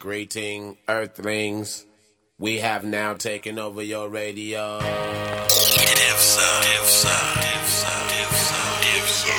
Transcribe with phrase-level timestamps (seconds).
[0.00, 1.84] Greeting, Earthlings.
[2.38, 4.78] We have now taken over your radio.
[4.78, 7.88] If so, if so, if so,
[8.22, 8.60] if so,
[8.94, 9.34] if so.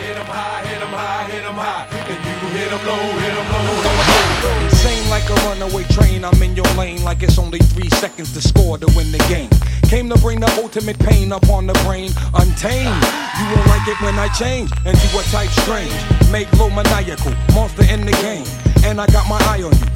[0.00, 1.86] Hit 'em high, hit high, hit high.
[1.92, 4.64] And you hit 'em low, hit 'em low.
[4.64, 8.40] Insane like a runaway train, I'm in your lane like it's only three seconds to
[8.40, 9.50] score to win the game.
[9.90, 13.04] Came to bring the ultimate pain upon the brain, untamed.
[13.38, 15.92] You won't like it when I change into a type strange.
[16.32, 18.46] Make low maniacal, monster in the game.
[18.86, 19.95] And I got my eye on you.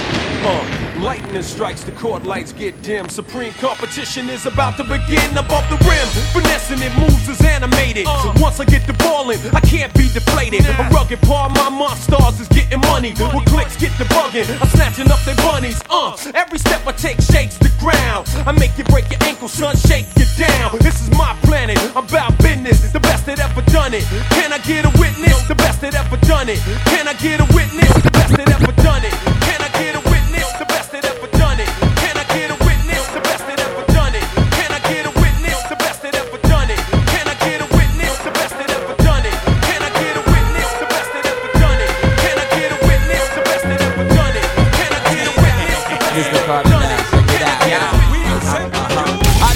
[0.43, 0.65] Uh,
[1.01, 3.09] lightning strikes, the court lights get dim.
[3.09, 6.07] Supreme competition is about to begin above the rim.
[6.31, 8.05] Finessing it moves is animated.
[8.05, 10.65] So once I get the ball in, I can't be deflated.
[10.65, 13.13] A rugged part, my monsters is getting money.
[13.33, 14.47] With clicks, get the bugging.
[14.61, 15.81] I'm snatching up their bunnies.
[15.89, 18.29] Uh, every step I take shakes the ground.
[18.45, 20.77] I make you break your ankle, son, shake you down.
[20.79, 21.77] This is my planet.
[21.95, 22.91] I'm about business.
[22.91, 24.03] The best that ever done it.
[24.37, 25.47] Can I get a witness?
[25.47, 26.59] The best that ever done it.
[26.85, 27.91] Can I get a witness?
[28.03, 29.13] The best that ever done it.
[29.47, 30.20] Can I get a witness?
[30.59, 31.30] The best that ever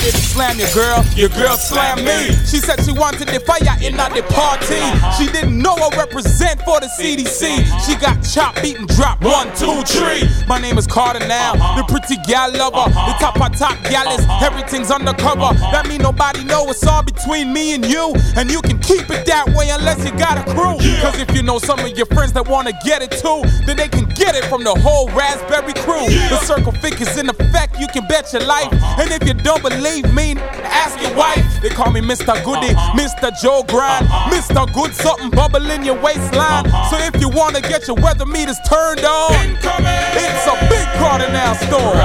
[0.05, 2.29] didn't slam your girl, your girl slammed me.
[2.45, 4.77] She said she wanted the fire in at the party.
[5.17, 7.65] She didn't know I represent for the CDC.
[7.85, 9.23] She got chopped, beaten, dropped.
[9.23, 10.29] One, two, three.
[10.47, 12.85] My name is Carter now, the pretty gal lover.
[12.93, 14.45] The top of top gal is uh-huh.
[14.45, 15.41] everything's undercover.
[15.41, 15.71] Uh-huh.
[15.71, 18.13] That mean nobody know it's all between me and you.
[18.37, 20.77] And you can keep it that way unless you got a crew.
[21.01, 23.87] Cause if you know some of your friends that wanna get it too, then they
[23.87, 26.05] can get it from the whole Raspberry crew.
[26.29, 28.71] The circle figures in effect, you can bet your life.
[28.71, 29.01] Uh-huh.
[29.01, 31.45] And if you don't believe me, ask your wife.
[31.61, 32.35] They call me Mr.
[32.43, 33.31] Goody, Mr.
[33.41, 34.67] Joe Grind, Mr.
[34.73, 36.65] Good something bubble in your waistline.
[36.89, 41.95] So if you wanna get your weather meters turned on, it's a big Cardinal store.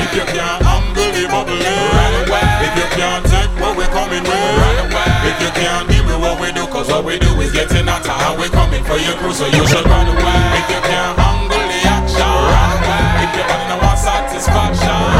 [0.00, 2.46] If you can't unbelievable, run away.
[2.66, 5.10] If you can't take what we're coming with, run away.
[5.30, 8.10] If you can't deal with what we do, cause what we do is getting hotter
[8.10, 10.40] and we're coming for your crew, so you should run away.
[10.58, 11.20] If you can't
[11.86, 13.24] action, run away.
[13.24, 15.19] If you only want satisfaction,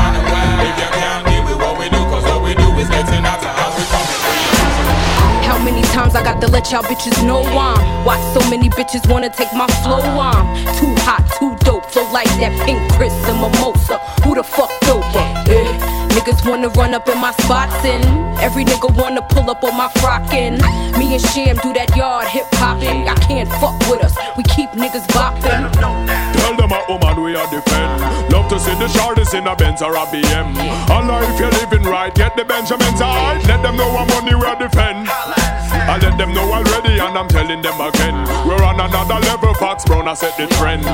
[5.65, 9.31] Many times I got to let y'all bitches know I'm Why so many bitches wanna
[9.31, 10.47] take my flow I'm
[10.78, 15.48] too hot, too dope, flow like that pink Chris and mimosa Who the fuck doper?
[15.48, 16.00] Eh.
[16.10, 18.04] Niggas wanna run up in my spots and
[18.41, 20.59] every nigga wanna pull up on my frockin'.
[20.98, 23.09] Me and Sham do that yard hip hopping.
[23.09, 25.71] I can't fuck with us, we keep niggas bopping.
[25.72, 28.20] Tell them a woman we are defend.
[28.31, 30.55] Love to see the shorties in a Benz or a BM.
[30.89, 33.39] Allah, if you're living right, get the Benjamins high.
[33.47, 35.09] Let them know I'm money we are defend.
[35.09, 38.15] I let them know already, and I'm telling them again.
[38.47, 40.85] We're on another level, Fox Brown, I set the trend.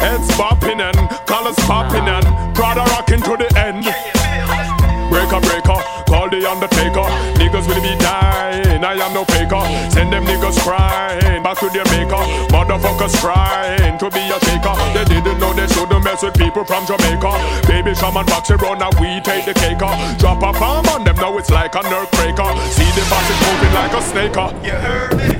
[0.00, 0.96] Heads popping and
[1.26, 2.24] colors popping and
[2.54, 3.84] Prada rocking to the end.
[5.10, 7.04] Breaker, breaker, call the undertaker.
[7.36, 8.39] Niggas will be dying,
[10.20, 12.22] them niggas crying back to maker.
[12.52, 14.74] Motherfuckers trying to be a taker.
[14.94, 17.32] They didn't know they shouldn't mess with people from Jamaica.
[17.66, 19.80] Baby shaman box around, now we take the cake.
[19.80, 22.48] Uh, drop a bomb on them, now it's like a nerve breaker.
[22.70, 24.36] See the boxes moving like a snake.
[24.36, 25.39] Oh, what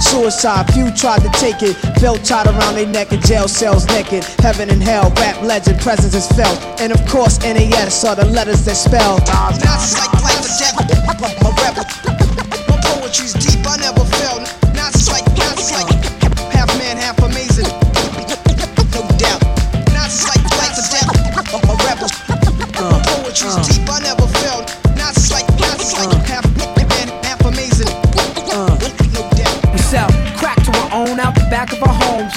[0.00, 1.76] Suicide, few tried to take it.
[2.00, 4.24] Belt tied around their neck in jail cells naked.
[4.40, 6.58] Heaven and hell, rap legend, presence is felt.
[6.80, 9.18] And of course, NAS are the letters that spell.
[9.30, 9.56] Not
[9.96, 10.84] like like the devil,
[11.16, 11.84] I'm rebel.
[12.68, 14.42] My poetry's deep, I never felt.
[14.74, 15.90] Not like, not like
[16.50, 17.70] half man, half amazing.
[18.90, 19.42] No doubt.
[19.94, 21.14] Not like like the devil,
[21.54, 22.10] I'm rebel.
[22.80, 24.09] My poetry's uh, deep, I never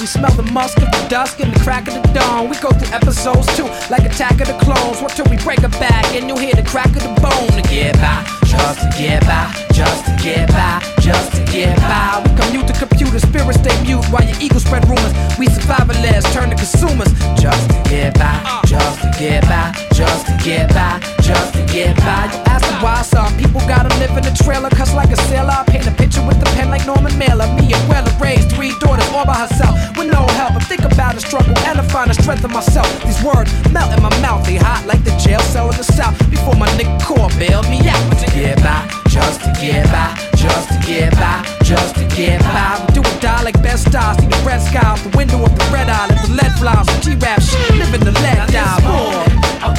[0.04, 2.50] We smell the musk of the dusk and the crack of the dawn.
[2.50, 5.00] We go through episodes too, like Attack of the Clones.
[5.00, 7.62] What till we break a back and you'll hear the crack of the bone to
[7.72, 12.24] get by, just to get by, just to get by, just to get by.
[12.24, 15.12] We commute to computer, spirits stay mute while your ego spread rumors.
[15.36, 20.34] We survivalists turn to consumers, just to get by, just to get by, just to
[20.42, 22.32] get by, just to get by.
[22.32, 25.52] You ask me why some people gotta live in a trailer, cuss like a sailor.
[25.52, 27.52] I paint a picture with a pen like Norman Mailer.
[27.52, 30.56] Me and Weller raised three daughters all by herself with no help.
[30.56, 32.88] I think about the struggle and I find the strength in myself.
[33.04, 36.16] These words melt in my mouth, they hot like the jail cell in the south.
[36.30, 38.04] Before my nigga core bailed me out.
[38.24, 42.84] To get by, just to get by, just to get by, just to get by.
[42.88, 44.20] We do or die like Bed-Stuy.
[44.20, 46.08] See the red sky out the window of the red eye.
[46.34, 47.76] Let the lead the G-rap shit.
[47.78, 48.74] Living the lead die.
[49.62, 49.70] I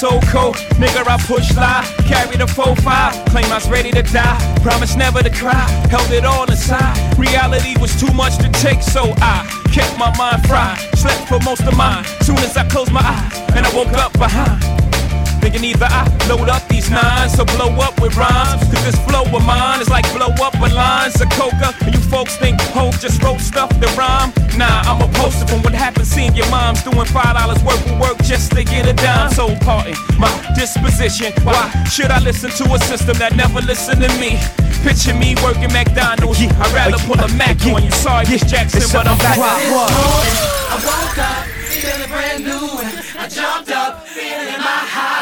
[0.00, 0.56] so cold.
[0.80, 1.84] Nigga, I push lie.
[2.08, 3.28] Carry the 4-5.
[3.28, 4.38] Claim I was ready to die.
[4.62, 5.68] Promise never to cry.
[5.90, 6.96] Held it all inside.
[7.18, 10.78] Reality was too much to take, so I kept my mind fried.
[10.96, 12.04] Slept for most of mine.
[12.22, 14.79] Soon as I closed my eyes, and I woke up behind.
[15.40, 18.62] Thinking either I load up these nines or blow up with rhymes.
[18.70, 21.74] Cause this flow of mine is like blow up with lines of coca.
[21.80, 24.32] And you folks think Hope just wrote stuff to rhyme.
[24.56, 27.98] Nah, I'm a poster from what happened seeing your mom's doing five dollars worth of
[27.98, 29.30] work just to get a dime.
[29.32, 31.32] So pardon my disposition.
[31.44, 34.38] Why should I listen to a system that never listened to me?
[34.82, 36.40] Picture me working McDonald's.
[36.40, 37.90] I'd rather pull a Mac on you.
[37.90, 39.38] Sorry, Miss Jackson, but I'm back.
[39.38, 42.78] I woke up feeling brand new.
[42.80, 45.19] and I jumped up feeling my highs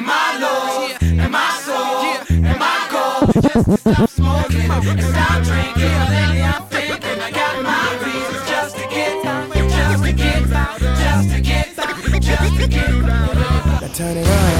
[0.00, 3.34] and my lows and my soul and my goals.
[3.34, 5.98] Just to stop smoking and stop drinking.
[6.14, 9.22] Lately I'm thinking I got my reasons just to get
[9.68, 10.42] just to get
[11.02, 11.76] just to get
[12.22, 12.90] just to get.
[12.90, 14.59] Now turn it up.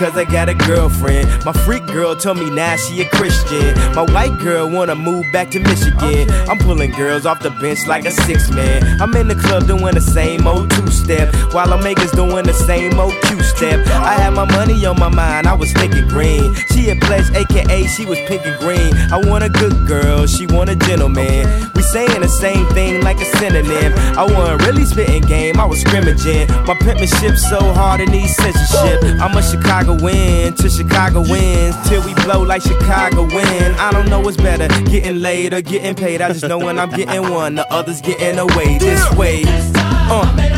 [0.00, 1.44] Leave me just because I got a girlfriend.
[1.44, 3.74] My freak girl told me now she a Christian.
[3.94, 6.30] My white girl wanna move back to Michigan.
[6.48, 9.00] I'm pulling girls off the bench like a six man.
[9.00, 11.34] I'm in the club doing the same old two step.
[11.52, 13.86] while Omega's doing the same old Q step.
[13.88, 16.54] I had my money on my mind, I was thinking green.
[16.72, 18.94] She had pledged, aka she was pink and green.
[19.12, 21.70] I want a good girl, she want a gentleman.
[21.74, 23.92] We saying the same thing like a synonym.
[24.16, 26.48] I wasn't really spitting game, I was scrimmaging.
[26.66, 29.02] My penmanship so hard it needs censorship.
[29.20, 33.74] I'm a Chicago win to Chicago wins till we blow like Chicago win.
[33.74, 36.20] I don't know what's better, getting laid or getting paid.
[36.20, 38.78] I just know when I'm getting one, the others getting away.
[38.78, 40.57] This way, uh,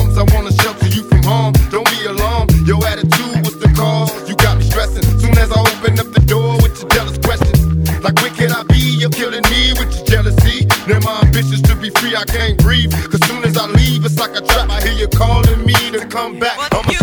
[12.21, 12.93] I can't breathe.
[13.09, 14.69] Cause soon as I leave, it's like a trap.
[14.69, 16.55] I hear you calling me to come back.
[16.71, 17.00] I'm a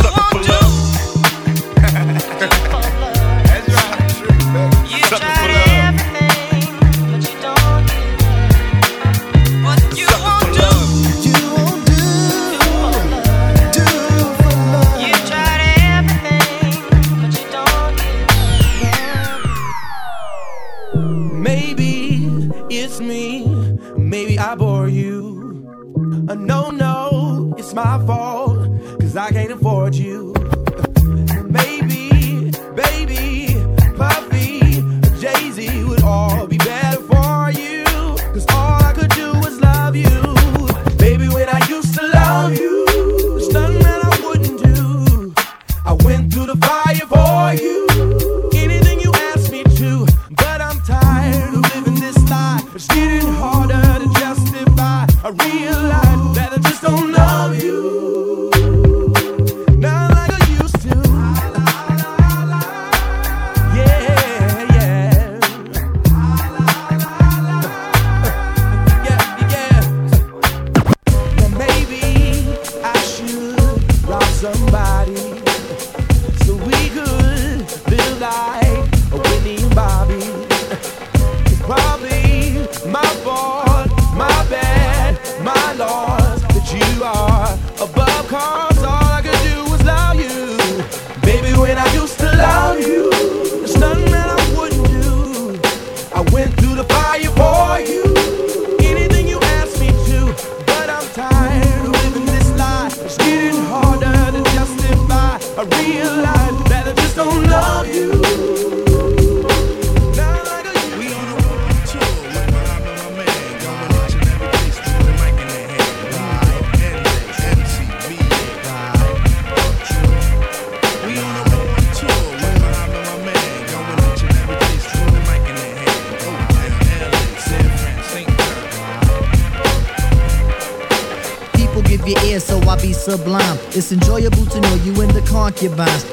[133.08, 133.58] sublime.
[133.72, 136.04] It's enjoyable to know you in the concubines.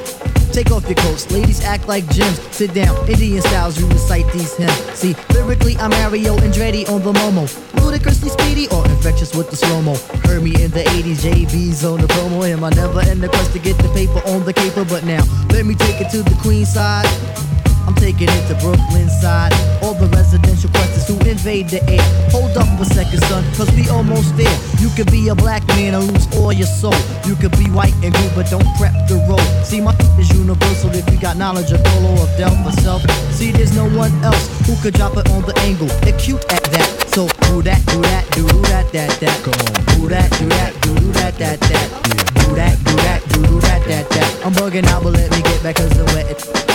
[0.54, 2.40] Take off your coats, ladies act like gems.
[2.56, 4.80] Sit down, Indian styles, you recite these hymns.
[4.94, 7.44] See, lyrically, I'm Mario Andretti on the Momo.
[7.84, 9.96] Ludicrously speedy or infectious with the slow mo.
[10.24, 12.48] Heard me in the 80s, JB's on the promo.
[12.48, 14.86] Him, I never end the quest to get the paper on the caper.
[14.86, 17.08] But now, let me take it to the queen side.
[17.86, 19.52] I'm taking it to Brooklyn side.
[19.84, 20.70] All the residential
[21.04, 22.06] who invade the air.
[22.32, 24.58] Hold up a second, son, cause we almost there.
[24.80, 26.96] You could be a black man and lose all your soul.
[27.25, 29.44] You could be white and blue, but don't prep the road.
[29.66, 33.02] See, my is universal if you got knowledge of Dolo or Del for self.
[33.32, 35.88] See, there's no one else who could drop it on the angle.
[36.02, 36.88] They're cute at that.
[37.14, 39.36] So do that, do that, do that, that, that.
[39.44, 40.00] Come on.
[40.00, 41.88] Do that, do that, do that, that, that.
[42.46, 44.46] Do that, do that, do do that, that, that.
[44.46, 46.75] I'm bugging out, but let me get back cause the wet.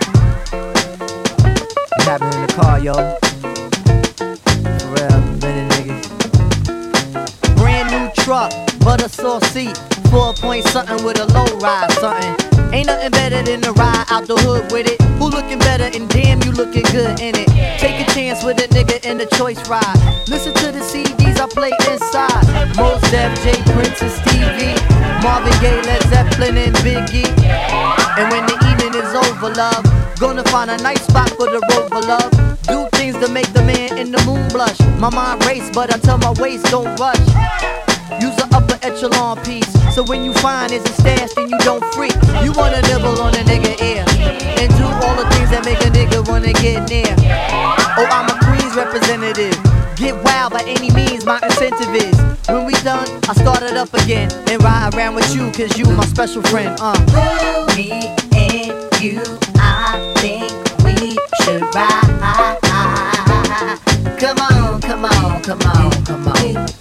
[2.83, 3.15] y'all.
[3.21, 7.55] For real, many niggas.
[7.55, 9.77] Brand new truck, butter sauce seat.
[10.09, 12.73] Four point something with a low ride something.
[12.73, 14.99] Ain't nothing better than to ride out the hood with it.
[15.19, 17.47] Who looking better and damn, you looking good in it.
[17.79, 19.97] Take a chance with a nigga in the choice ride.
[20.27, 22.75] Listen to the CDs I play inside.
[22.75, 24.73] Mos Def, J Prince, and Stevie.
[25.21, 27.29] Marvin Gaye, Led Zeppelin, and Biggie.
[28.17, 29.85] And when the evening is over, love,
[30.19, 32.60] gonna find a nice spot for the rover, love.
[32.67, 34.79] Do things to make the man in the moon blush.
[34.99, 37.19] My mind race, but I tell my waist don't rush.
[38.21, 39.71] Use an upper echelon piece.
[39.95, 42.13] So when you find it's a stash, then you don't freak.
[42.43, 44.05] You wanna nibble on a nigga ear.
[44.61, 47.15] And do all the things that make a nigga wanna get near.
[47.97, 49.57] Oh, I'm a Queens representative.
[49.95, 52.17] Get wild by any means, my incentive is.
[52.47, 54.31] When we done, I start it up again.
[54.49, 56.77] And ride around with you, cause you my special friend.
[56.79, 56.93] Uh.
[57.75, 57.91] Me
[58.35, 59.21] and you,
[61.41, 62.57] should ride.
[64.19, 66.80] Come on, come on, come on, come on.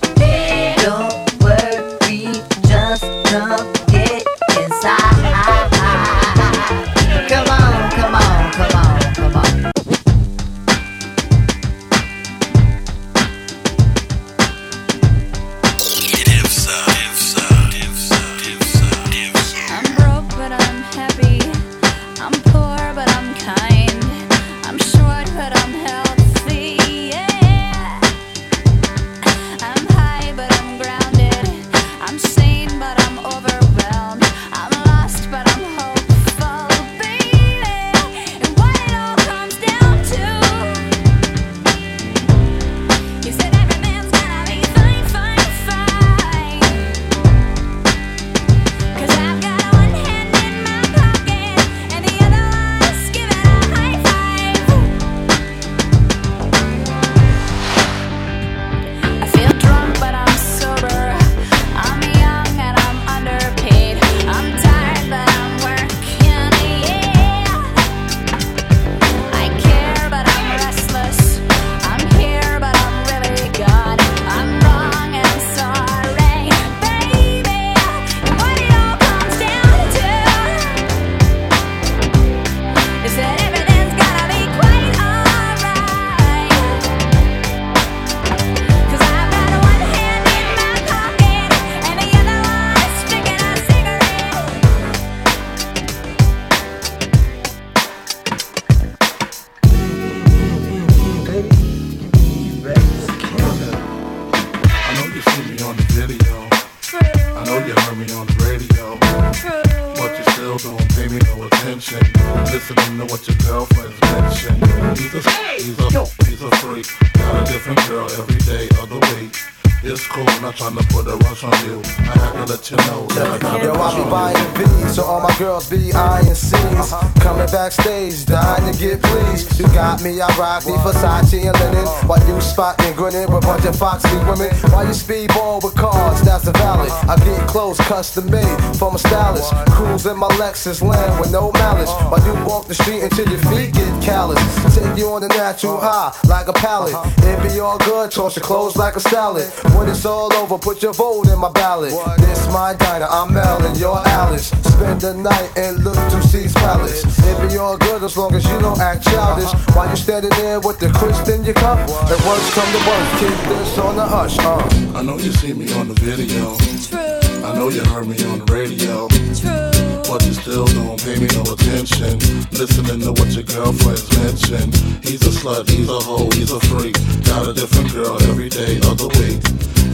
[133.80, 134.52] Foxy women.
[134.72, 136.92] While you speedball with cars, that's a valid.
[137.08, 139.54] I get clothes custom made from a stylist.
[139.72, 141.90] Cruise in my Lexus land with no malice.
[142.10, 143.74] Why you walk the street until your feet
[144.10, 144.42] callous.
[144.74, 146.10] Take you on the natural uh-huh.
[146.10, 146.94] high like a pallet.
[146.94, 147.28] Uh-huh.
[147.30, 149.46] It be all good, toss your clothes like a salad.
[149.74, 151.92] When it's all over, put your vote in my ballot.
[152.18, 154.48] This my diner, I'm Mel and you're Alice.
[154.74, 157.04] Spend the night and look to see's palace.
[157.28, 159.52] It be all good as long as you don't act childish.
[159.54, 159.72] Uh-huh.
[159.74, 161.78] While you standing there with the crisp in your cup.
[162.10, 164.38] The worst come to worst, keep this on the hush.
[164.38, 164.98] Uh.
[164.98, 166.56] I know you see me on the video.
[166.90, 167.46] True.
[167.46, 169.79] I know you heard me on the radio.
[170.10, 172.18] But you still don't pay me no attention.
[172.50, 174.72] Listening to what your girlfriends mention.
[175.06, 176.96] He's a slut, he's a hoe, he's a freak.
[177.22, 179.38] Got a different girl every day of the week.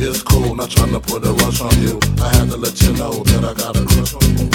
[0.00, 2.00] It's cool, not trying to put a rush on you.
[2.24, 4.48] I had to let you know that I got a crush on you.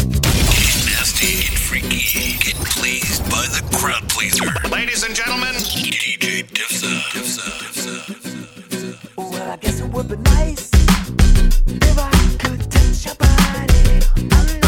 [0.90, 2.42] Nasty and freaky.
[2.42, 4.50] Get pleased by the crowd pleaser.
[4.74, 6.90] Ladies and gentlemen, DJ Dipsa.
[7.14, 7.46] Dipsa.
[7.62, 8.98] Dipsa.
[9.16, 12.10] Well, I guess it would be nice if I
[12.42, 14.02] could touch your body.
[14.34, 14.61] I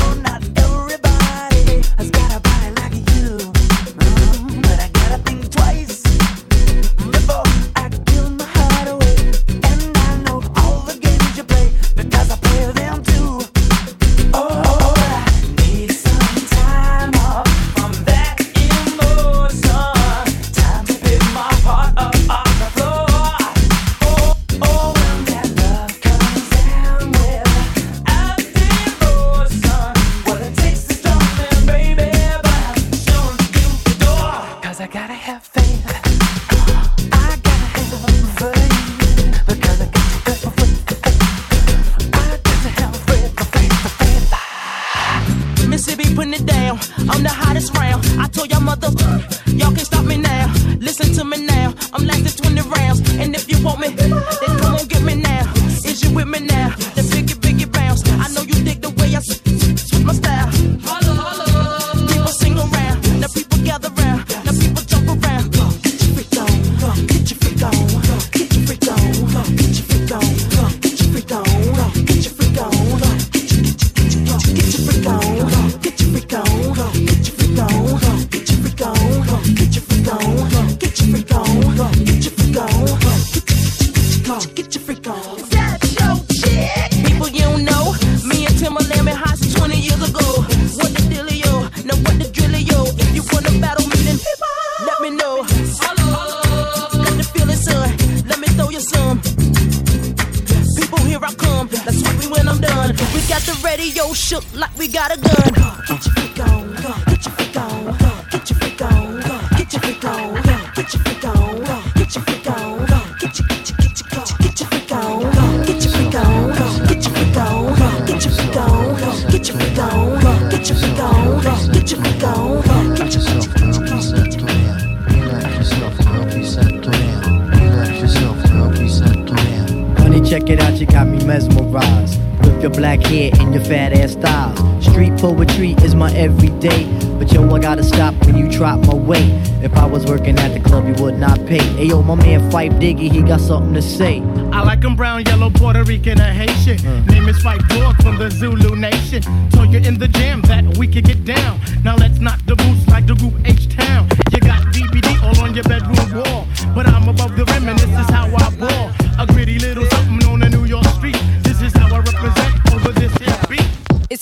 [142.54, 144.22] Phife Diggy, he got something to say.
[144.52, 146.78] I like 'em brown, yellow, Puerto Rican, or Haitian.
[146.78, 147.10] Mm.
[147.10, 149.24] Name is Phife Dawg from the Zulu Nation.
[149.50, 151.60] Told you in the jam that we could get down.
[151.84, 153.53] Now let's knock the boots like the group H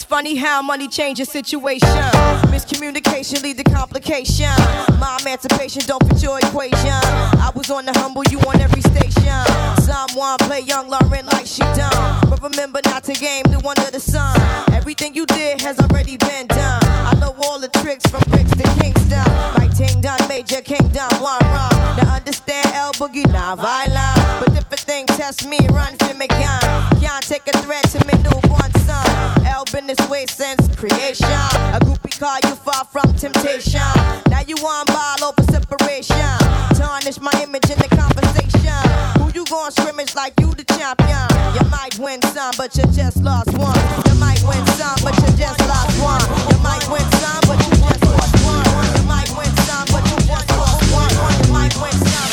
[0.01, 1.87] It's funny how money changes situation.
[2.49, 4.49] Miscommunication lead to complication.
[4.99, 6.97] My emancipation don't fit your equation.
[7.37, 9.45] I was on the humble, you on every station.
[9.85, 12.27] Someone play young Lauryn like she done.
[12.27, 14.35] But remember not to game the one under the sun.
[14.73, 16.81] Everything you did has already been done.
[16.81, 19.23] I know all the tricks from bricks to Kingston.
[19.53, 21.77] Like Ting Done, Major Kingdom, one run.
[22.01, 24.17] Now understand L Boogie, not violent.
[24.41, 26.89] But if a thing test me, run for me gun.
[26.99, 29.45] Can't take a threat to me newborn son.
[29.45, 31.27] L been this way since creation.
[31.75, 33.91] A groupie call you far from temptation.
[34.30, 36.32] Now you on ball over separation.
[36.80, 38.80] Tarnish my image in the conversation.
[39.19, 41.27] Who you gon' scrimmage like you the champion?
[41.56, 43.75] You might win some, but you just lost one.
[44.08, 46.23] You might win some, but you just lost one.
[46.51, 48.63] You might win some, but you just lost one.
[48.95, 51.12] You might win some, but you just lost one.
[51.12, 52.32] You might win some.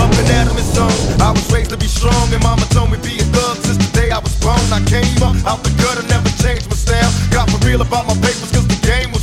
[0.00, 0.92] Up and is on.
[1.20, 3.71] I was raised to be strong, and mama told me be a thug
[4.12, 4.60] I was born.
[4.68, 7.08] I came up out the gutter, never changed my style.
[7.32, 9.21] Got for real about my papers, cause the game was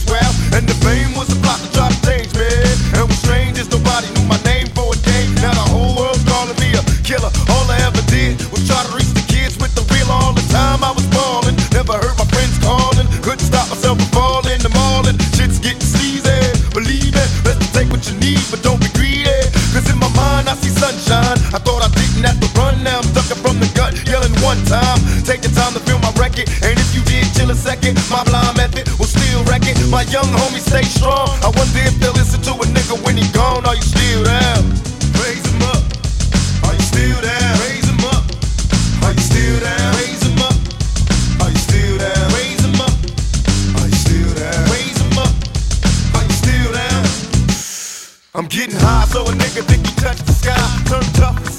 [27.95, 29.78] chill my blind method will still wreck it.
[29.89, 31.30] My young homies stay strong.
[31.41, 33.65] I wonder if they'll listen to a nigga when he gone.
[33.65, 34.58] Are you still there?
[35.21, 35.82] Raise him up.
[36.67, 37.49] Are you still there?
[37.65, 38.23] Raise him up.
[39.04, 39.91] Are you still there?
[39.97, 40.56] Raise him up.
[41.41, 42.25] Are you still there?
[42.36, 42.93] Raise him up.
[43.80, 44.60] Are you still there?
[44.69, 45.34] Raise him up.
[46.15, 47.04] Are you still there?
[48.36, 50.60] I'm getting high, so a nigga think he touched the sky.
[50.86, 51.59] Turn tough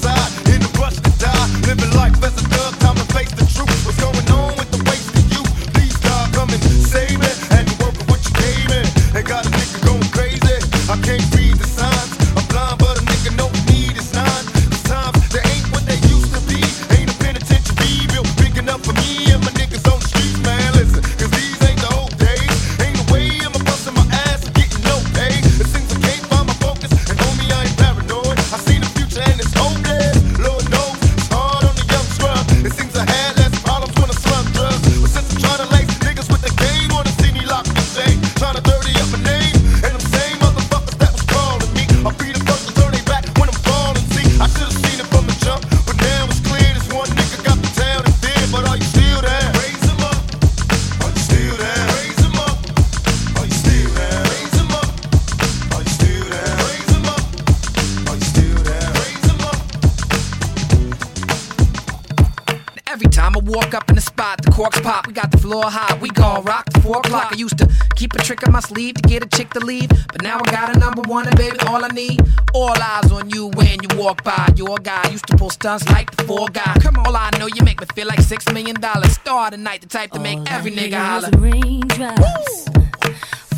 [75.61, 76.73] stunts like the four guy.
[76.81, 79.13] Come on, all I know you make me feel like six million dollars.
[79.13, 81.29] Star tonight, the type to make every nigga holler.
[81.37, 82.69] Raindrops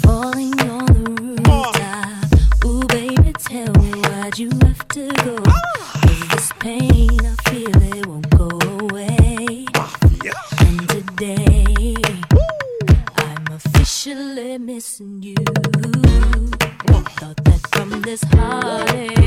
[0.01, 1.03] falling on the
[1.45, 2.65] rooftop.
[2.65, 5.37] Ooh, baby, tell me why'd you have to go?
[5.47, 6.09] Ah.
[6.09, 8.49] Is this pain I feel it won't go
[8.83, 9.65] away?
[10.59, 11.95] And today,
[13.15, 15.35] I'm officially missing you.
[17.19, 19.22] Thought that from this heartache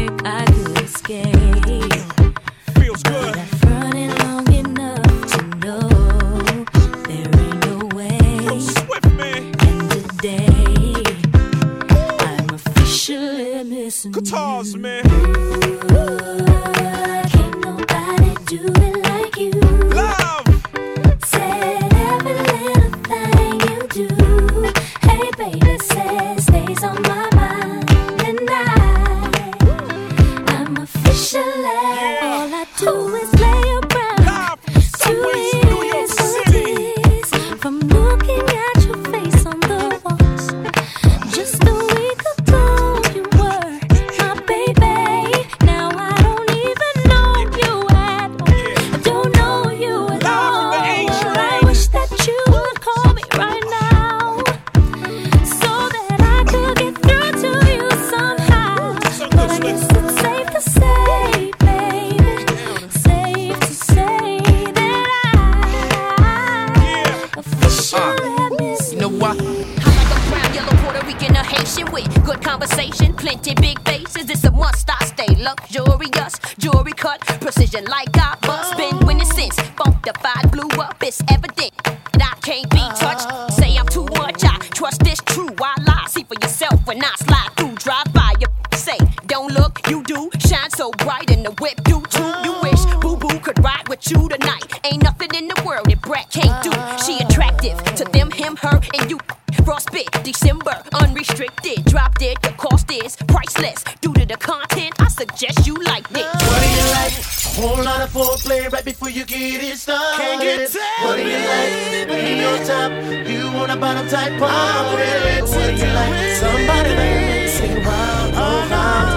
[107.56, 110.20] Whole lot of foreplay right before you get it started.
[110.20, 112.06] Can't get What do you like?
[112.10, 112.92] When you're top,
[113.26, 115.40] you want a bottom type party.
[115.40, 116.36] What do you like?
[116.36, 119.15] Somebody that sing around all night,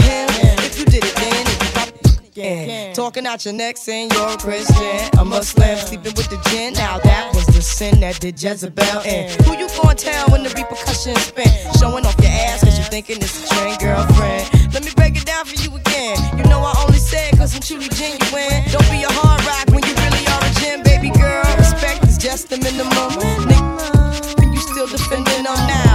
[0.00, 0.58] even fooling him.
[0.64, 2.00] If you did it then, if you probably
[2.40, 2.94] again.
[2.94, 6.74] Talking out your neck saying you're a Christian, a Muslim, sleeping with the gin.
[6.74, 9.30] Now that was the sin that did Jezebel in.
[9.44, 11.48] Who you gonna tell when the repercussions spin?
[11.78, 14.72] Showing off your ass cause you thinking it's a trend girlfriend.
[14.72, 16.16] Let me break it down for you again.
[16.38, 18.64] You know I only said cause I'm truly genuine.
[18.70, 21.44] Don't be a hard rock when you really are a gem, baby girl.
[21.58, 23.10] Respect is just the minimum.
[23.48, 25.89] Nigga, you still defending them now.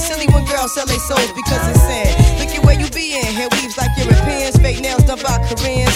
[0.00, 2.08] It's silly when girls sell their souls because it's sin.
[2.40, 3.34] Look at where you be in.
[3.36, 5.89] Hair weaves like Europeans, fake nails done by Koreans.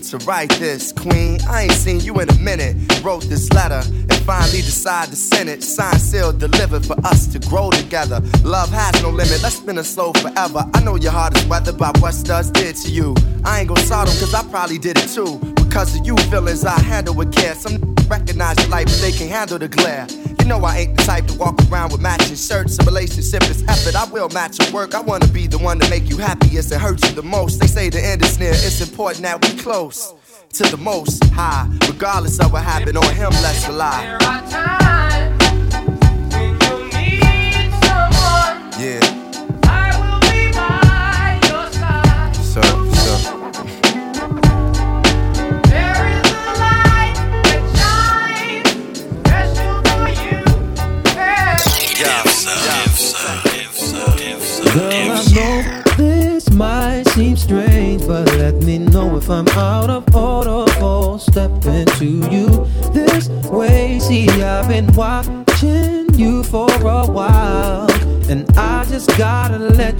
[0.00, 0.92] To write this.
[0.92, 2.76] Queen, I ain't seen you in a minute.
[3.02, 3.82] Wrote this letter
[4.28, 5.64] finally decide to send it.
[5.64, 8.20] Signed, sealed, delivered for us to grow together.
[8.44, 10.68] Love has no limit, let's spin it slow forever.
[10.74, 13.16] I know your heart is weathered by what studs did to you.
[13.42, 15.38] I ain't gon' start 'em cause I probably did it too.
[15.56, 17.54] Because of you, feelings I handle with care.
[17.54, 20.06] Some recognize the light, but they can't handle the glare.
[20.38, 22.78] You know I ain't the type to walk around with matching shirts.
[22.78, 23.96] A relationship is effort.
[23.96, 24.94] I will match your work.
[24.94, 27.60] I wanna be the one to make you happiest and hurt you the most.
[27.60, 28.52] They say the end is near.
[28.52, 30.12] It's important that we close
[30.52, 33.30] to the most high, regardless of what happened on him.
[33.42, 34.77] Let's rely.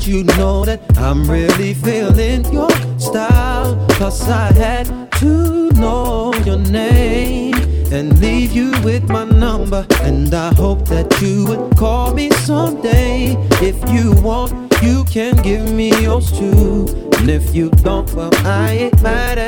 [0.09, 3.77] you know that I'm really feeling your style.
[3.90, 4.87] Plus, I had
[5.21, 7.55] to know your name
[7.92, 9.87] and leave you with my number.
[10.01, 13.37] And I hope that you would call me someday.
[13.61, 16.87] If you want, you can give me yours too.
[17.18, 19.48] And if you don't, well, I ain't mad at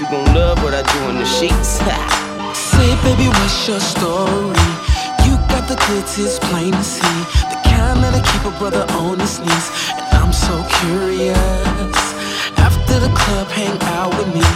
[0.00, 1.76] you gon' love what I do in the sheets.
[2.56, 4.64] Say, baby, what's your story?
[5.28, 7.18] You got the goods, it's plain to see.
[7.52, 9.66] The kind that'll keep a brother on his knees.
[9.92, 12.00] And I'm so curious.
[12.56, 14.46] After the club, hang out with me.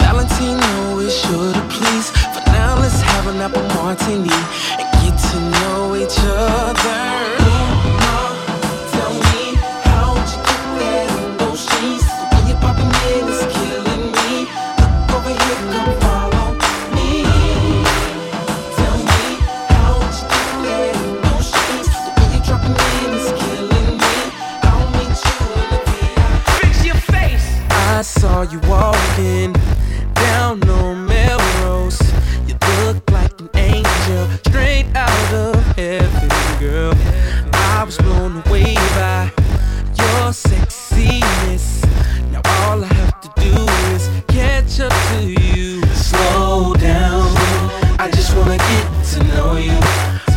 [0.00, 2.08] Valentino is sure to please.
[2.32, 4.32] For now, let's have an apple martini
[4.80, 7.75] and get to know each other.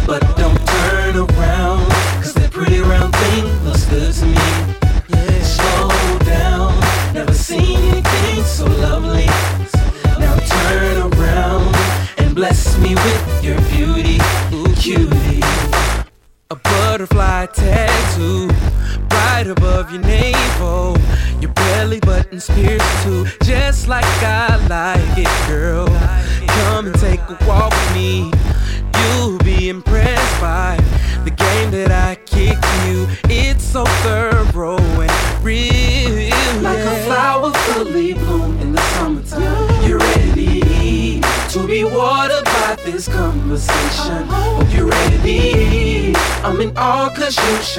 [0.10, 0.49] but don't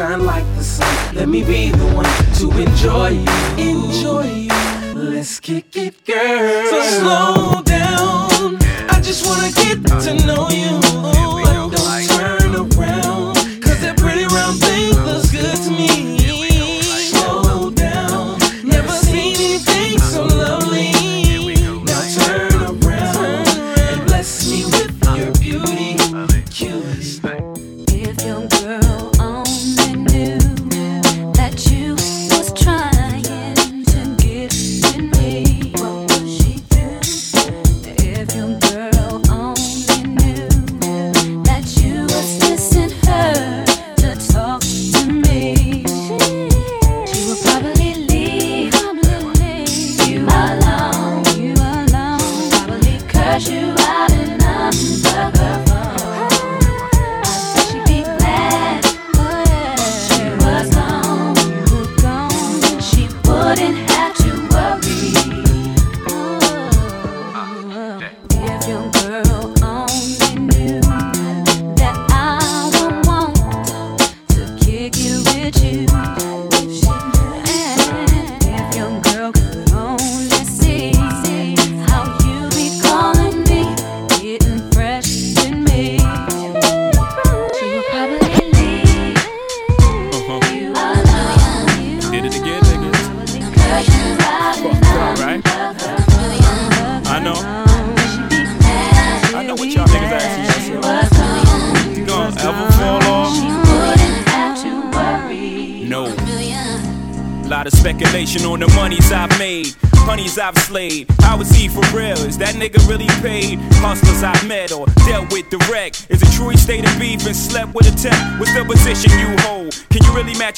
[0.01, 1.15] shine like the sun.
[1.15, 3.33] Let me be the one to enjoy you.
[3.59, 4.95] Enjoy you.
[4.95, 6.71] Let's kick it, girl.
[6.71, 7.40] So slow.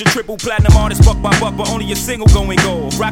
[0.04, 2.61] Triple platinum artist buck by buck, but only a single going?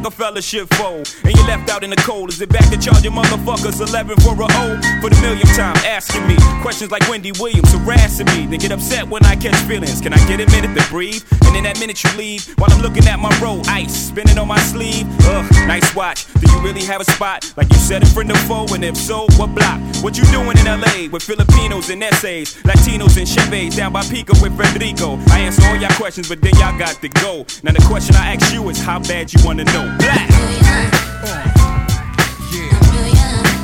[0.00, 2.30] Rockefeller shit fold, and you left out in the cold.
[2.30, 4.80] Is it back to charge your motherfuckers 11 for a O?
[5.02, 8.46] For the millionth time, asking me questions like Wendy Williams harassing me.
[8.46, 10.00] They get upset when I catch feelings.
[10.00, 11.22] Can I get a minute to breathe?
[11.44, 14.48] And in that minute you leave, while I'm looking at my roll, ice spinning on
[14.48, 15.04] my sleeve.
[15.28, 16.32] Ugh, nice watch.
[16.32, 18.72] Do you really have a spot like you said in front of foe?
[18.72, 19.80] And if so, what block?
[20.00, 24.32] What you doing in LA with Filipinos and essays, Latinos and Chevys down by Pico
[24.40, 25.18] with Federico?
[25.28, 27.44] I answer all y'all questions, but then y'all got to go.
[27.62, 29.89] Now the question I ask you is how bad you wanna know.
[29.98, 30.28] Black.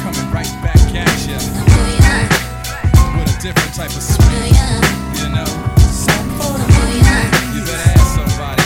[0.02, 1.38] Coming right back at ya.
[3.16, 4.54] With a different type of swing.
[5.14, 5.50] You know?
[7.54, 8.62] You better ask somebody.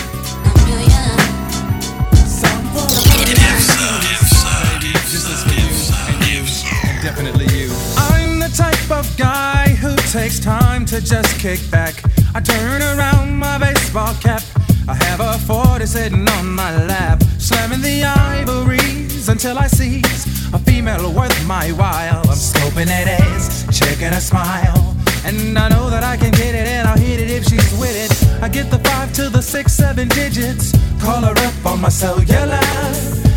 [5.11, 5.70] This is for you
[6.08, 6.40] and you
[6.88, 7.68] and definitely you.
[7.96, 12.02] I'm the type of guy who takes time to just kick back.
[12.34, 14.42] I turn around my baseball cap.
[14.91, 20.59] I have a 40 sitting on my lap, slamming the ivories until I seize a
[20.59, 22.18] female worth my while.
[22.28, 24.97] I'm scoping that ass, checking her smile.
[25.24, 27.95] And I know that I can get it and I'll hit it if she's with
[27.95, 28.43] it.
[28.43, 30.72] I get the five to the six, seven digits.
[31.01, 32.59] Call her up on my cellular.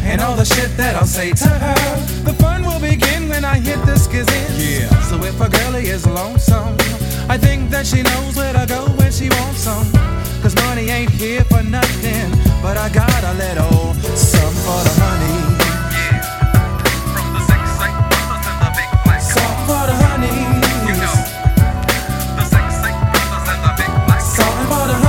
[0.10, 2.24] And all the shit that I'll say to her.
[2.24, 4.50] The fun will begin when I hit the skizzin.
[4.58, 4.90] Yeah.
[5.04, 6.78] So if a girlie is lonesome,
[7.30, 9.92] I think that she knows where to go when she wants some.
[10.42, 12.32] Cause money ain't here for nothing.
[12.62, 15.38] But I got a little some for the money.
[19.20, 20.38] Some for the honey.
[20.86, 21.24] The honey.
[24.20, 25.04] Something for the.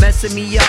[0.00, 0.65] Messing me up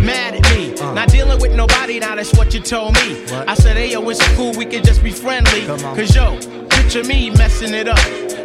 [0.00, 0.74] mad at me.
[0.78, 0.94] Uh.
[0.94, 3.24] Not dealing with nobody, now that's what you told me.
[3.32, 5.66] I said, hey, yo, it's cool, we can just be friendly.
[5.66, 6.38] Cause yo,
[6.68, 7.98] picture me messing it up.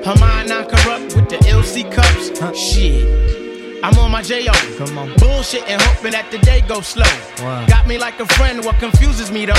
[0.06, 2.58] Her mind not corrupt with the LC cups.
[2.58, 3.84] Shit.
[3.84, 4.54] I'm on my J.O.
[4.78, 5.14] Come on.
[5.18, 7.06] Bullshit and hoping that the day goes slow.
[7.38, 7.66] Wow.
[7.68, 9.54] Got me like a friend, what confuses me though.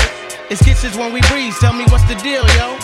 [0.49, 2.75] It's kisses when we breathe, tell me what's the deal, yo.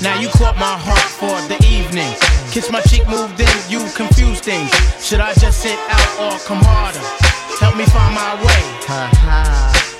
[0.00, 2.12] Now you caught my heart for the evening.
[2.52, 4.70] Kiss my cheek, moved in, you confuse things.
[5.04, 7.00] Should I just sit out or come harder?
[7.60, 8.62] Help me find my way.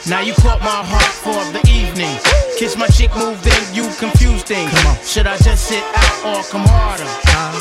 [0.06, 2.16] Now you caught my heart for the evening.
[2.58, 4.70] Kiss my cheek, moved in, you confuse things.
[5.08, 7.04] Should I just sit out or come harder?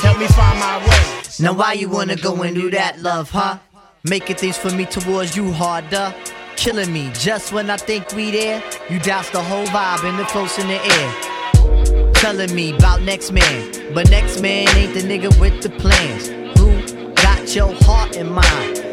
[0.06, 1.22] Help me find my way.
[1.40, 3.58] Now why you wanna go and do that, love, huh?
[4.04, 6.14] Making things for me towards you harder.
[6.58, 8.62] Killing me just when I think we there.
[8.90, 12.12] You douse the whole vibe and the close in the air.
[12.14, 16.28] Telling me about next man, but next man ain't the nigga with the plans.
[16.58, 18.93] Who got your heart in mind?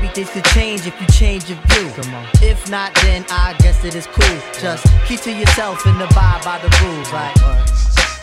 [0.00, 1.92] Maybe things could change if you change your view.
[2.40, 4.38] If not, then I guess it is cool.
[4.58, 7.36] Just keep to yourself and abide by the rules, right?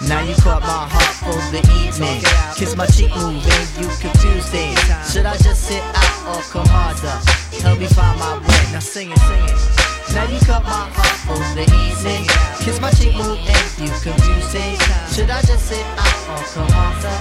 [0.10, 2.26] Now you caught my heart for the evening.
[2.58, 4.82] Kiss my cheek, moving, you confuse things.
[5.14, 7.14] Should I just sit out or come harder?
[7.62, 8.74] Help me find my way.
[8.74, 10.18] Now sing it, sing it.
[10.18, 12.26] Now you caught my heart for the evening.
[12.58, 14.82] Kiss my cheek, move, and you confuse things.
[15.14, 17.18] Should I just sit out or come harder?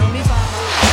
[0.00, 0.87] Help me find my way.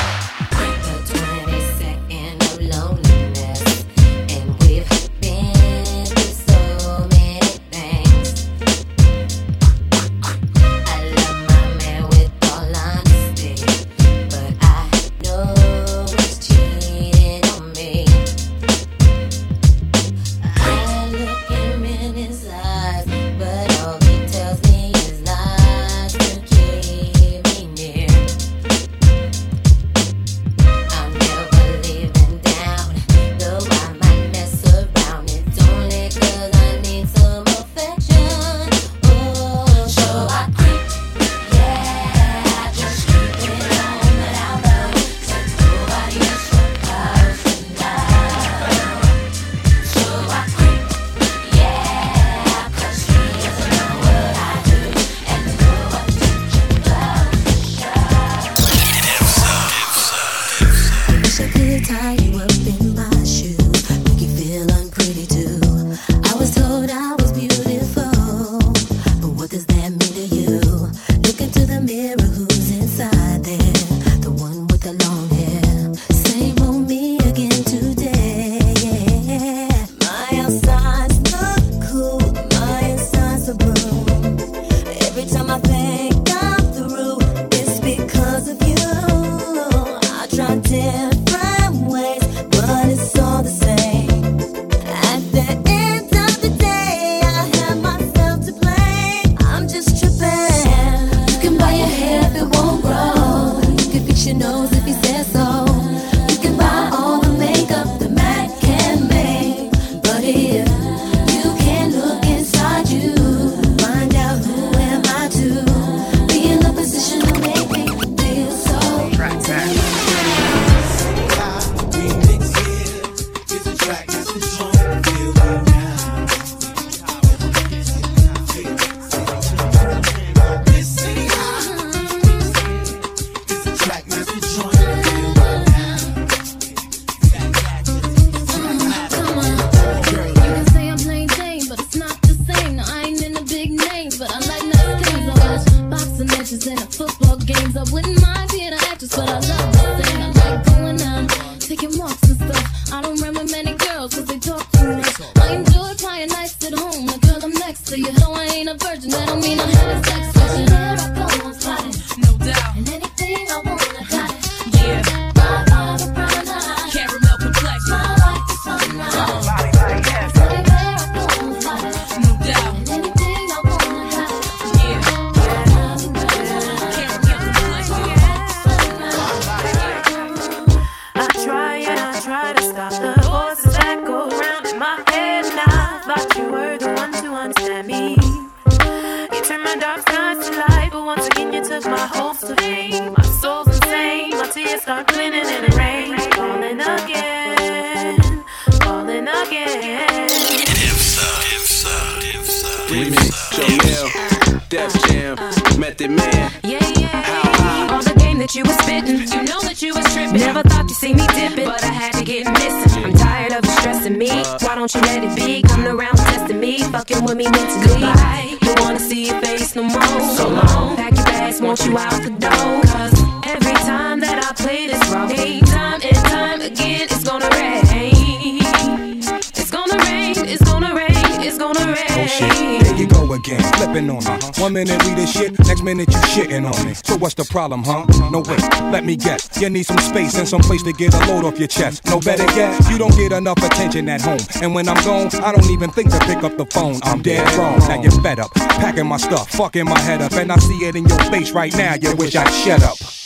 [233.45, 234.61] Again, flipping on me.
[234.61, 236.93] One minute we the shit, next minute you shitting on me.
[236.93, 238.05] So what's the problem, huh?
[238.31, 238.57] No way,
[238.91, 239.49] let me guess.
[239.61, 242.05] You need some space and some place to get a load off your chest.
[242.05, 244.39] No better yet, you don't get enough attention at home.
[244.61, 246.99] And when I'm gone, I don't even think to pick up the phone.
[247.03, 247.79] I'm dead wrong.
[247.79, 250.95] Now you're fed up, packing my stuff, fucking my head up, and I see it
[250.95, 251.95] in your face right now.
[251.95, 253.24] You wish I'd shut up.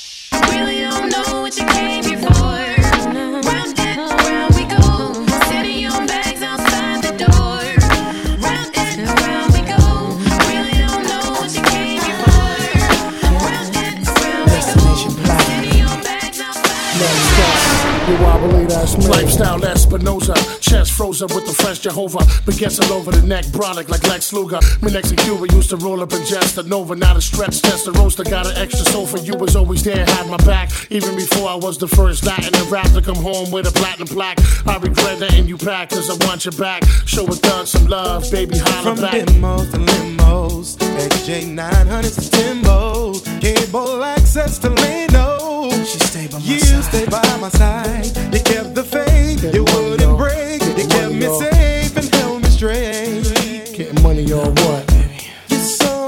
[18.89, 19.09] Ass man.
[19.09, 22.19] Lifestyle Espinosa, chest frozen with the fresh Jehovah.
[22.45, 24.59] Baguettes all over the neck, brolic like Lex Luger.
[24.81, 27.61] Me next in Cuba used to roll up and just a Nova, not a stretch
[27.61, 27.85] test.
[27.85, 30.71] The roaster got an extra soul for you, was always there, had my back.
[30.89, 34.07] Even before I was the first Latin to rap to come home with a platinum
[34.07, 34.39] plaque.
[34.67, 36.83] I regret letting you back, cause I want you back.
[37.05, 39.25] Show a thug some love, baby, holla From back.
[39.25, 45.38] demos to limos, XJ 900s to Timbo, cable access to Leno.
[45.89, 46.83] She stayed by my you side.
[46.83, 48.05] stayed by my side.
[48.31, 50.61] You kept the faith, you wouldn't break.
[50.61, 53.73] You kept me safe and held me straight.
[53.73, 54.85] Getting money on what?
[55.49, 55.99] You're so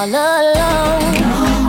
[0.00, 1.14] all alone.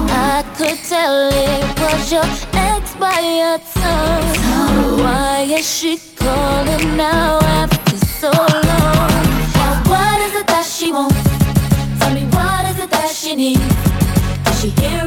[0.09, 2.23] I could tell it was your
[2.53, 5.03] ex by your tone.
[5.03, 9.11] Why is she calling now after so long?
[9.91, 11.23] What is it that she wants.
[11.99, 13.75] Tell me what is it that she needs?
[14.45, 15.00] Did she hear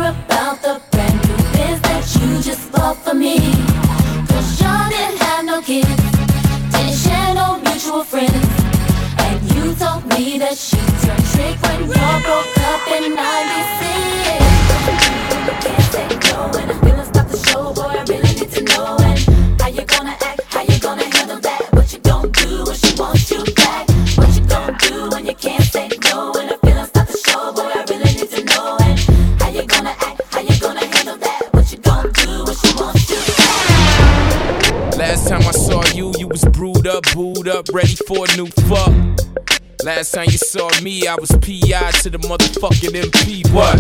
[39.96, 43.48] Last time you saw me, I was PI to the motherfucking MP.
[43.52, 43.78] What?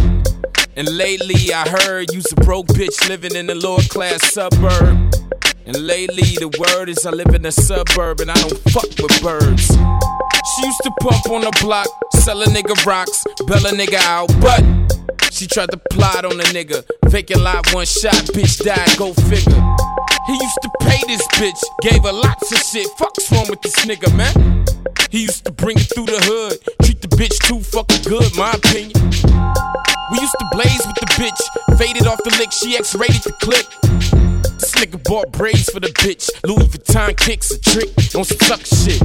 [0.76, 5.12] And lately I heard you's a broke bitch living in a lower class suburb.
[5.66, 9.20] And lately the word is I live in a suburb and I don't fuck with
[9.22, 9.66] birds.
[9.66, 14.30] She used to pump on the block, sell a nigga rocks, bail a nigga out,
[14.40, 14.62] but
[15.32, 16.86] she tried to plot on a nigga.
[17.06, 19.66] Vacant lot, one shot, bitch died, go figure.
[20.28, 22.86] He used to pay this bitch, gave her lots of shit.
[22.98, 24.73] Fuck's wrong with this nigga, man?
[25.14, 28.50] He used to bring it through the hood, treat the bitch too fucking good, my
[28.50, 28.98] opinion.
[30.10, 33.64] We used to blaze with the bitch, faded off the lick, she X-rated the clip.
[34.58, 38.66] This nigga bought braids for the bitch, Louis Vuitton kicks a trick on some suck
[38.66, 39.00] shit.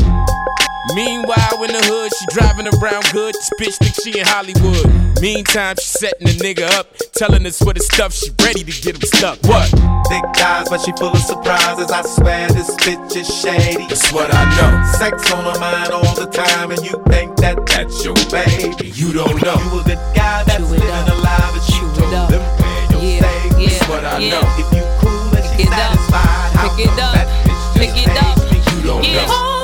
[0.96, 3.34] Meanwhile, in the hood, she driving around good.
[3.36, 5.22] This bitch think she in Hollywood.
[5.22, 8.96] Meantime, she setting the nigga up, telling us for the stuff she ready to get
[8.96, 9.38] him stuck.
[9.44, 9.68] What?
[10.10, 11.92] Thick thighs, but she full of surprises.
[11.92, 13.86] I swear this bitch is shady.
[13.88, 14.72] That's what I know.
[14.98, 18.90] Sex on her mind all the time, and you think that that's your baby.
[18.96, 19.56] You don't know.
[19.60, 23.70] You a good guy that's living alive, and you told them where your yeah, yeah.
[23.70, 24.42] That's what I know.
[24.58, 27.14] If you cool and she satisfied, how Pick it come up.
[27.14, 28.38] that bitch just Pick it up.
[28.50, 28.58] me?
[28.74, 29.28] You don't Yeah.
[29.28, 29.59] know.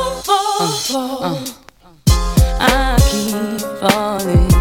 [0.88, 1.44] Oh.
[2.60, 4.52] I keep falling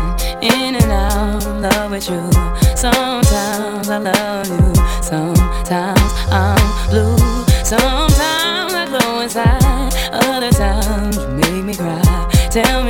[0.42, 2.30] in and out of love with you.
[2.74, 6.00] Sometimes I love you, sometimes
[6.30, 7.18] I'm blue.
[7.62, 12.00] Sometimes I glow inside, other times you make me cry.
[12.50, 12.83] Tell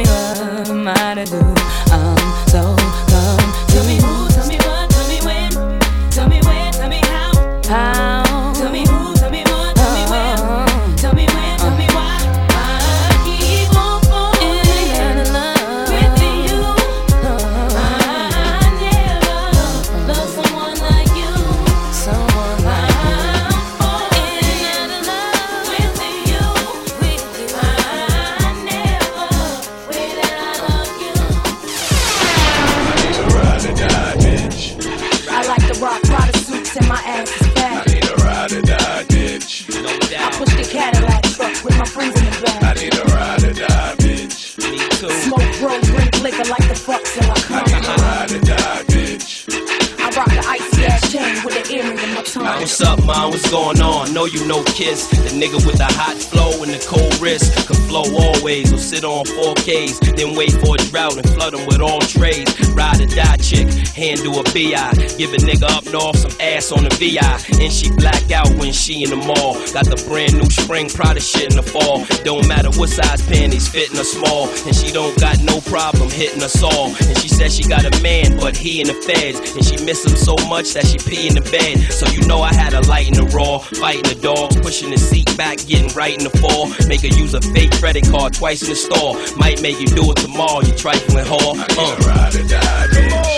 [52.64, 53.28] What's up, man?
[53.28, 54.14] What's going on?
[54.14, 57.52] Know you know Kiss, the nigga with the hot flow and the cold wrist.
[57.68, 61.66] Can flow always or sit on 4Ks, then wait for a drought and flood him
[61.66, 62.56] with all trades.
[62.72, 64.96] Ride or die chick, handle a BI.
[65.20, 67.20] Give a nigga up north some ass on the VI.
[67.60, 69.60] And she black out when she in the mall.
[69.76, 72.08] Got the brand new spring Prada shit in the fall.
[72.24, 74.48] Don't matter what size panties, fitting her small.
[74.64, 76.96] And she don't got no problem hitting us all.
[76.96, 79.52] And she said she got a man, but he in the feds.
[79.52, 81.92] And she miss him so much that she pee in the bed.
[81.92, 84.98] So you know I had a light in the raw, fighting the dogs, pushing the
[84.98, 86.68] seat back, getting right in the fall.
[86.86, 89.14] Make her use a fake credit card twice in the store.
[89.36, 91.55] Might make you do it tomorrow, you trifling whore.
[91.59, 91.96] Uh.
[92.07, 93.34] Ride or die, bitch.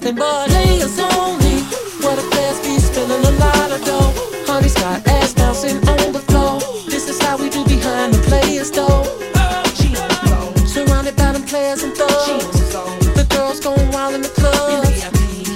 [0.00, 1.60] Nothing but players only.
[2.02, 4.12] What a fast fees spilling a lot of dough.
[4.46, 6.60] Honey's got ass bouncing on the floor.
[6.86, 9.04] This is how we do behind the players though.
[10.66, 12.72] Surrounded by them players and thugs.
[13.14, 14.84] The girls going wild in the club.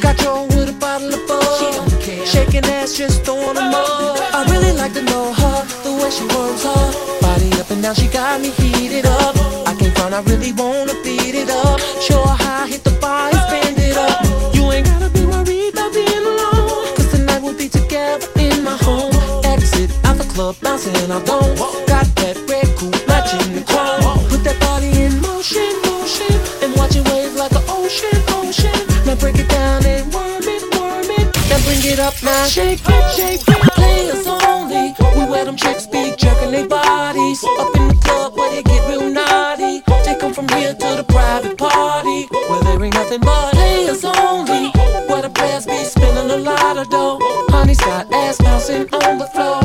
[0.02, 1.90] Got your with a bottle of bug.
[2.26, 4.18] Shaking ass, just throwing them up.
[4.34, 7.94] I really like to know her, the way she works her body up and now
[7.94, 9.36] She got me heated up.
[9.66, 11.80] I can't find, I really wanna beat it up.
[11.80, 13.23] Her how I hit the bar
[21.14, 21.54] I don't.
[21.86, 24.18] Got that red coupe matching the chrome.
[24.26, 28.74] Put that body in motion, motion, and watch it wave like an ocean, ocean.
[29.06, 31.30] Now break it down and worm it, worm it.
[31.46, 33.60] Now bring it up now, shake it, shake it.
[33.78, 34.90] Players only.
[35.14, 38.82] We wear them chicks be jerking their bodies up in the club where they get
[38.90, 39.86] real naughty.
[40.02, 44.74] Take 'em from here to the private party where there ain't nothing but players only.
[45.06, 47.22] Where the players be spending a lot of dough.
[47.54, 49.63] Honey's got ass bouncing on the floor.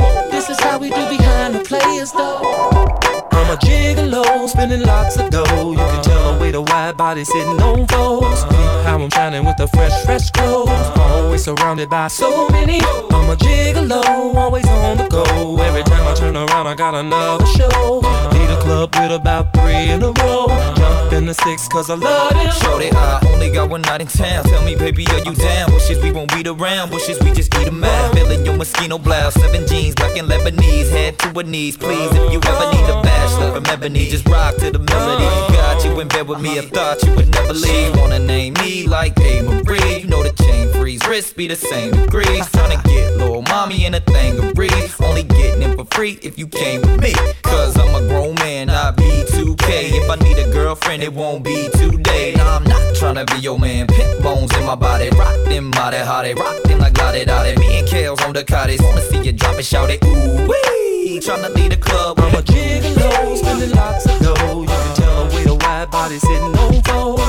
[4.50, 5.70] Spending lots of dough.
[5.70, 8.42] You can tell the wide body sitting on foes.
[8.84, 10.68] How I'm shining with the fresh, fresh clothes.
[10.98, 12.80] Always surrounded by so many.
[13.10, 14.02] I'm a gigolo,
[14.34, 15.22] always on the go.
[15.62, 18.00] Every time I turn around, I got another show.
[18.32, 20.48] Need a club with about three in a row.
[20.76, 22.52] Jump in the six, cause I love it.
[22.62, 24.44] Shorty, I only got one night in town.
[24.44, 25.72] Tell me, baby, are you down?
[25.72, 26.90] Wishes we won't beat around.
[26.90, 28.14] Wishes we just eat 'em out.
[28.14, 29.34] Feeling your mosquito blouse.
[29.34, 30.90] Seven jeans, black and Lebanese.
[30.90, 32.10] Head to her knees, please.
[32.12, 35.24] If you ever need a bachelor from Ebony, just rock to the melody.
[35.54, 36.49] Got you in bed with me.
[36.58, 37.96] I thought you would never leave.
[37.96, 39.42] Wanna name me like A.
[39.42, 40.00] Marie.
[40.00, 41.00] You know the chain freeze.
[41.06, 42.44] Wrist be the same degrees.
[42.48, 45.00] Tryna get little mommy in a thing of breeze.
[45.00, 47.14] Only getting it for free if you came with me.
[47.42, 49.92] Cause I'm a grown man, not B2K.
[49.92, 52.34] If I need a girlfriend, it won't be today.
[52.36, 53.86] Nah, I'm not tryna be your man.
[53.86, 55.10] Pit bones in my body.
[55.10, 58.42] Rock them body, how they rock them like la da Me and Kales on the
[58.42, 58.80] cottage.
[58.82, 60.02] Wanna see you drop it, shout it.
[60.04, 60.79] Ooh, wee.
[61.18, 62.20] Tryna lead the club.
[62.20, 64.62] I'm a gigolo, spending lots of dough.
[64.62, 67.20] You can tell way the wide body sitting on foes.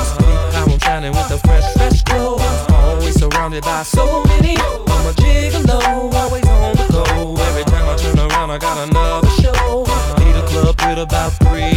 [0.54, 2.42] I'm shining with the fresh, fresh clothes.
[2.70, 4.56] Always surrounded by so many.
[4.56, 7.36] I'm a gigolo, always on the go.
[7.42, 9.84] Every time I turn around, I got another show.
[10.18, 11.71] Lead a club with about three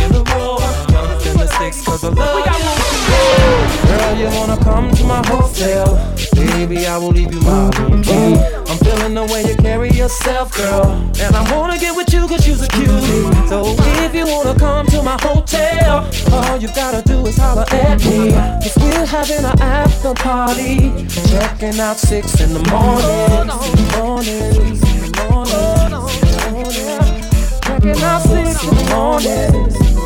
[1.57, 3.87] six, cause I love you.
[3.87, 5.95] Girl, you wanna come to my hotel?
[6.35, 8.35] Baby, I will leave you my room key.
[8.67, 10.85] I'm feeling the way you carry yourself, girl.
[11.19, 13.47] And I wanna get with you cause you're a cutie.
[13.47, 18.03] So if you wanna come to my hotel, all you gotta do is holler at
[18.03, 18.31] me.
[18.63, 20.91] Cause we're having an after party.
[21.29, 23.47] Checking out six in the morning.
[23.95, 24.39] Morning,
[24.89, 27.21] morning, morning.
[27.63, 30.04] Checking out six in the morning.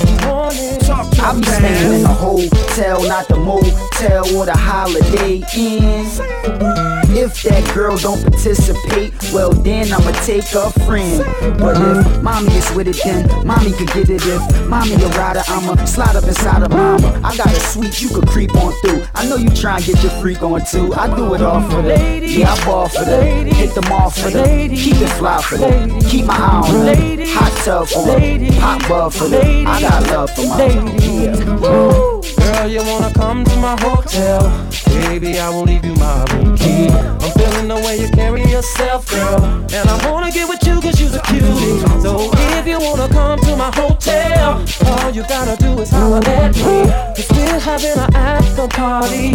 [0.00, 7.07] I be staying in a hotel, not the motel or the holiday inn.
[7.10, 11.24] If that girl don't participate, well then I'ma take a friend.
[11.58, 14.22] But if mommy is with it, then mommy could get it.
[14.24, 17.20] If mommy a rider, I'ma slide up inside of mama.
[17.24, 19.02] I got a suite you could creep on through.
[19.14, 20.92] I know you try and get your freak on too.
[20.94, 24.30] I do it all for the yeah, I ball for the hit them off for
[24.30, 28.50] the keep it fly for the keep my eye on the hot tub for the
[28.60, 32.18] hot bub for the I got love for my yeah.
[32.38, 34.68] Girl, you wanna come to my hotel?
[34.88, 36.88] Baby, I will leave you my room key.
[36.98, 39.42] I'm feeling the way you carry yourself, girl.
[39.72, 41.78] And I wanna get with you cause you're a cutie.
[42.00, 46.54] So if you wanna come to my hotel, all you gotta do is holler at
[46.56, 46.88] me.
[47.16, 49.34] Cause we're having an after party.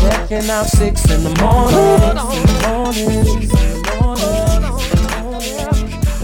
[0.00, 1.76] Checking out six in the morning.
[2.64, 3.48] Morning, morning,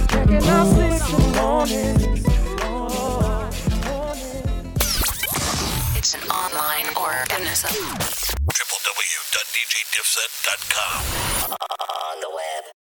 [0.09, 2.11] Checking out six in the morning.
[5.97, 6.87] It's an online
[9.01, 12.80] www.djdipset.com on the web.